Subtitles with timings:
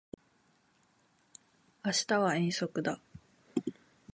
[1.85, 2.99] 明日は遠足だ